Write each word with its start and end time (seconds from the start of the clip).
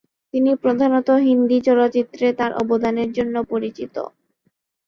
তিনি 0.33 0.51
প্রধানত 0.63 1.09
হিন্দি 1.25 1.57
চলচ্চিত্রে 1.61 2.27
তার 2.39 2.51
অবদানের 2.61 3.09
জন্য 3.17 3.35
পরিচিত। 3.51 3.95